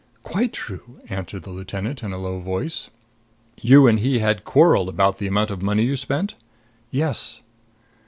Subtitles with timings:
[0.23, 2.89] "Quite true," answered the lieutenant in a low voice.
[3.61, 6.33] "You and he had quarreled about the amount of money you spent?"
[6.89, 7.41] "Yes."